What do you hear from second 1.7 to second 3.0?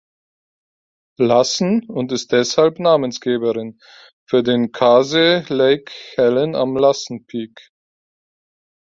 und ist deshalb